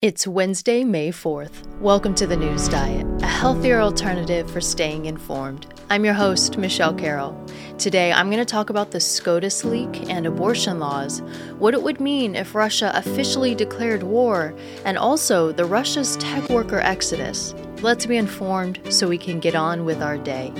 [0.00, 1.66] It's Wednesday, May 4th.
[1.80, 5.74] Welcome to the News Diet, a healthier alternative for staying informed.
[5.90, 7.36] I'm your host, Michelle Carroll.
[7.78, 11.18] Today, I'm going to talk about the SCOTUS leak and abortion laws,
[11.58, 16.78] what it would mean if Russia officially declared war, and also the Russia's tech worker
[16.78, 17.52] exodus.
[17.82, 20.52] Let's be informed so we can get on with our day.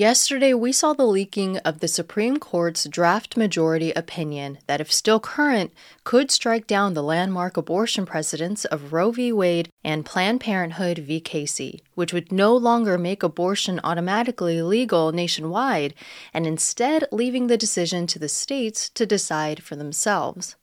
[0.00, 5.20] Yesterday, we saw the leaking of the Supreme Court's draft majority opinion that, if still
[5.20, 9.30] current, could strike down the landmark abortion precedents of Roe v.
[9.30, 11.20] Wade and Planned Parenthood v.
[11.20, 15.92] Casey, which would no longer make abortion automatically legal nationwide
[16.32, 20.56] and instead leaving the decision to the states to decide for themselves.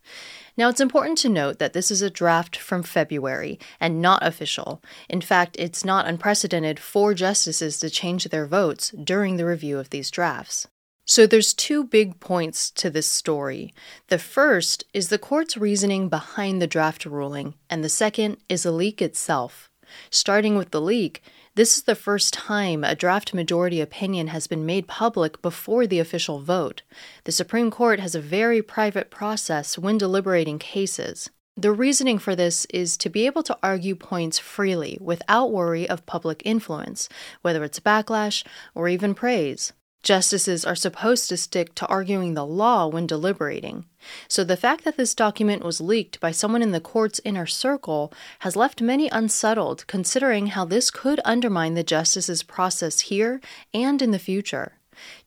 [0.57, 4.81] Now, it's important to note that this is a draft from February and not official.
[5.07, 9.91] In fact, it's not unprecedented for justices to change their votes during the review of
[9.91, 10.67] these drafts.
[11.05, 13.73] So there's two big points to this story.
[14.07, 18.71] The first is the court's reasoning behind the draft ruling, and the second is the
[18.71, 19.70] leak itself.
[20.10, 21.21] Starting with the leak,
[21.58, 25.98] this is the first time a draft majority opinion has been made public before the
[25.98, 26.84] official vote.
[27.24, 31.32] The Supreme Court has a very private process when deliberating cases.
[31.55, 36.05] The reasoning for this is to be able to argue points freely without worry of
[36.05, 37.10] public influence,
[37.41, 39.74] whether it's backlash or even praise.
[40.08, 43.84] Justices are supposed to stick to arguing the law when deliberating.
[44.30, 48.13] So the fact that this document was leaked by someone in the court's inner circle
[48.40, 53.41] has left many unsettled, considering how this could undermine the justice's process here
[53.74, 54.78] and in the future.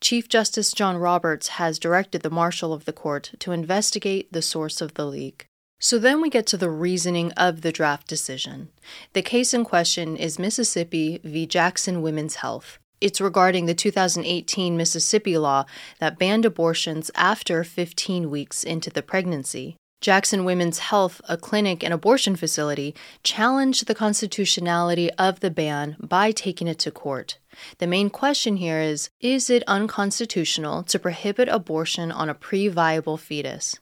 [0.00, 4.80] Chief Justice John Roberts has directed the Marshal of the Court to investigate the source
[4.80, 5.44] of the leak.
[5.78, 8.70] So then we get to the reasoning of the draft decision.
[9.12, 11.44] The case in question is Mississippi v.
[11.44, 12.78] Jackson Women's Health.
[13.00, 15.64] It's regarding the 2018 Mississippi law
[16.00, 19.76] that banned abortions after 15 weeks into the pregnancy.
[20.02, 26.30] Jackson Women's Health, a clinic and abortion facility, challenged the constitutionality of the ban by
[26.30, 27.38] taking it to court.
[27.78, 33.18] The main question here is Is it unconstitutional to prohibit abortion on a pre viable
[33.18, 33.78] fetus?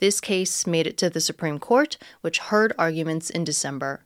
[0.00, 4.04] This case made it to the Supreme Court, which heard arguments in December.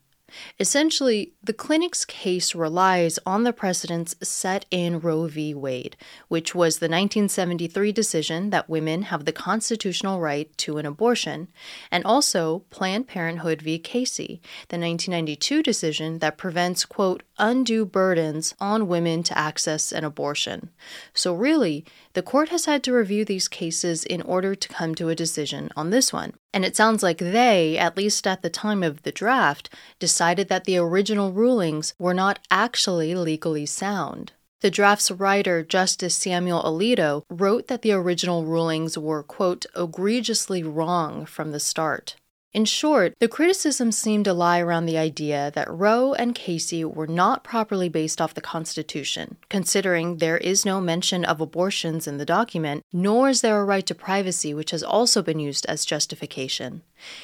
[0.61, 5.55] Essentially, the clinic's case relies on the precedents set in Roe v.
[5.55, 5.97] Wade,
[6.29, 11.49] which was the 1973 decision that women have the constitutional right to an abortion,
[11.91, 13.79] and also Planned Parenthood v.
[13.79, 20.71] Casey, the 1992 decision that prevents, quote, undue burdens on women to access an abortion.
[21.15, 21.85] So, really,
[22.15, 25.71] the court has had to review these cases in order to come to a decision
[25.77, 26.35] on this one.
[26.53, 30.65] And it sounds like they, at least at the time of the draft, decided that
[30.65, 34.33] the original rulings were not actually legally sound.
[34.61, 41.27] The draft's writer, Justice Samuel Alito, wrote that the original rulings were, quote, egregiously wrong
[41.27, 42.17] from the start.
[42.53, 47.07] In short, the criticism seemed to lie around the idea that Roe and Casey were
[47.07, 52.25] not properly based off the Constitution, considering there is no mention of abortions in the
[52.25, 56.83] document, nor is there a right to privacy, which has also been used as justification.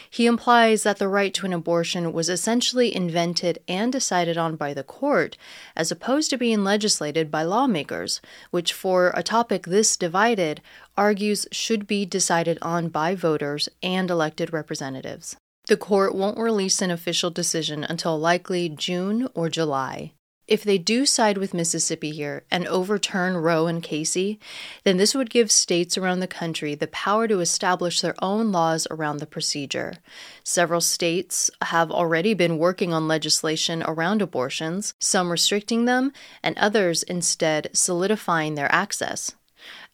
[0.09, 4.75] He implies that the right to an abortion was essentially invented and decided on by
[4.75, 5.37] the court,
[5.75, 8.21] as opposed to being legislated by lawmakers,
[8.51, 10.61] which, for a topic this divided,
[10.97, 15.37] argues should be decided on by voters and elected representatives.
[15.67, 20.13] The court won't release an official decision until likely June or July.
[20.47, 24.39] If they do side with Mississippi here and overturn Roe and Casey,
[24.83, 28.87] then this would give states around the country the power to establish their own laws
[28.91, 29.95] around the procedure.
[30.43, 36.13] Several states have already been working on legislation around abortions, some restricting them,
[36.43, 39.35] and others instead solidifying their access.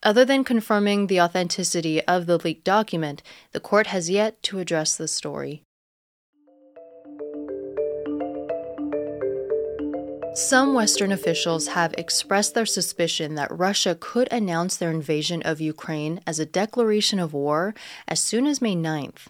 [0.03, 3.23] Other than confirming the authenticity of the leaked document,
[3.53, 5.63] the court has yet to address the story.
[10.35, 16.21] Some Western officials have expressed their suspicion that Russia could announce their invasion of Ukraine
[16.25, 17.75] as a declaration of war
[18.07, 19.27] as soon as May 9th.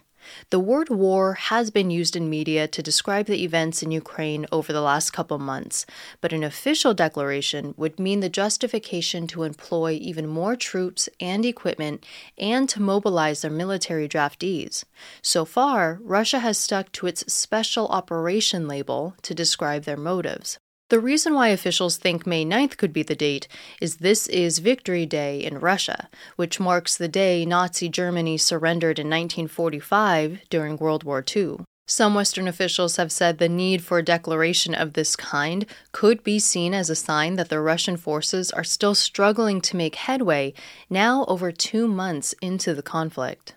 [0.51, 4.71] The word war has been used in media to describe the events in Ukraine over
[4.71, 5.87] the last couple months,
[6.21, 12.05] but an official declaration would mean the justification to employ even more troops and equipment
[12.37, 14.83] and to mobilize their military draftees.
[15.23, 20.59] So far, Russia has stuck to its special operation label to describe their motives.
[20.91, 23.47] The reason why officials think May 9th could be the date
[23.79, 29.07] is this is Victory Day in Russia, which marks the day Nazi Germany surrendered in
[29.07, 31.59] 1945 during World War II.
[31.87, 36.39] Some Western officials have said the need for a declaration of this kind could be
[36.39, 40.53] seen as a sign that the Russian forces are still struggling to make headway
[40.89, 43.55] now over two months into the conflict.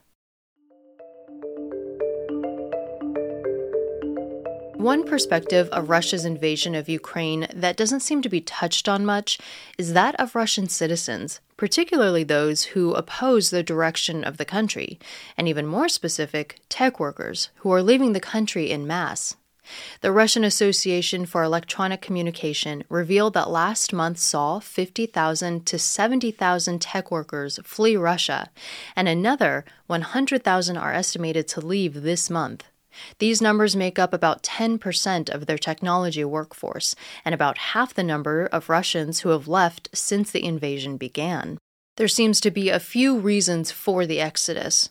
[4.84, 9.38] One perspective of Russia's invasion of Ukraine that doesn't seem to be touched on much
[9.78, 14.98] is that of Russian citizens, particularly those who oppose the direction of the country,
[15.38, 19.36] and even more specific, tech workers who are leaving the country in mass.
[20.02, 27.10] The Russian Association for Electronic Communication revealed that last month saw 50,000 to 70,000 tech
[27.10, 28.50] workers flee Russia,
[28.94, 32.64] and another 100,000 are estimated to leave this month.
[33.18, 36.94] These numbers make up about 10% of their technology workforce,
[37.24, 41.58] and about half the number of Russians who have left since the invasion began.
[41.96, 44.90] There seems to be a few reasons for the exodus.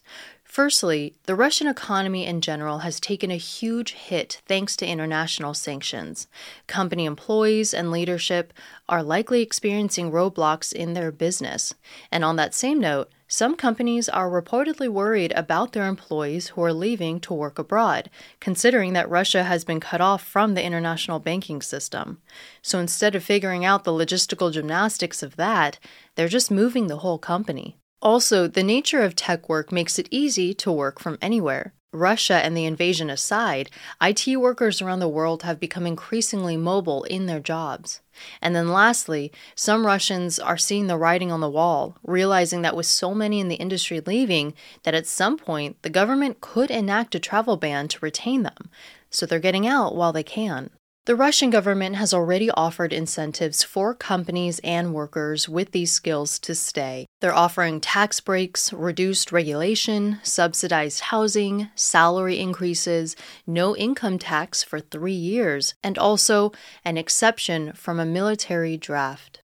[0.53, 6.27] Firstly, the Russian economy in general has taken a huge hit thanks to international sanctions.
[6.67, 8.53] Company employees and leadership
[8.88, 11.73] are likely experiencing roadblocks in their business.
[12.11, 16.71] And on that same note, some companies are reportedly worried about their employees who are
[16.71, 21.59] leaving to work abroad, considering that Russia has been cut off from the international banking
[21.59, 22.21] system.
[22.62, 25.80] So instead of figuring out the logistical gymnastics of that,
[26.13, 27.75] they're just moving the whole company.
[28.03, 31.74] Also, the nature of tech work makes it easy to work from anywhere.
[31.93, 33.69] Russia and the invasion aside,
[34.01, 38.01] IT workers around the world have become increasingly mobile in their jobs.
[38.41, 42.85] And then lastly, some Russians are seeing the writing on the wall, realizing that with
[42.85, 44.53] so many in the industry leaving,
[44.83, 48.69] that at some point the government could enact a travel ban to retain them.
[49.09, 50.71] So they're getting out while they can.
[51.05, 56.55] The Russian government has already offered incentives for companies and workers with these skills to
[56.55, 57.07] stay.
[57.19, 65.11] They're offering tax breaks, reduced regulation, subsidized housing, salary increases, no income tax for three
[65.11, 66.53] years, and also
[66.85, 69.41] an exception from a military draft.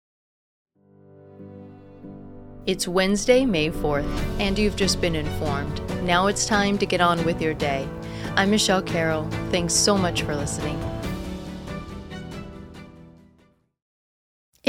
[2.65, 4.07] It's Wednesday, May 4th,
[4.39, 5.81] and you've just been informed.
[6.03, 7.85] Now it's time to get on with your day.
[8.37, 9.27] I'm Michelle Carroll.
[9.51, 10.79] Thanks so much for listening.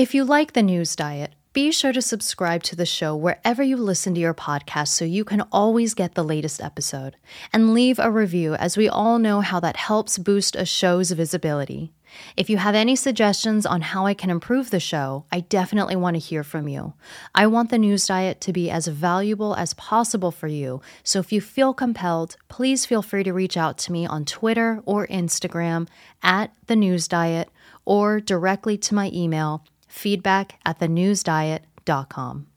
[0.01, 3.77] If you like the news diet, be sure to subscribe to the show wherever you
[3.77, 7.17] listen to your podcast so you can always get the latest episode.
[7.53, 11.93] And leave a review, as we all know how that helps boost a show's visibility.
[12.35, 16.15] If you have any suggestions on how I can improve the show, I definitely want
[16.15, 16.95] to hear from you.
[17.35, 21.31] I want the news diet to be as valuable as possible for you, so if
[21.31, 25.89] you feel compelled, please feel free to reach out to me on Twitter or Instagram
[26.23, 27.51] at the news diet
[27.85, 32.50] or directly to my email feedback at thenewsdiet.com.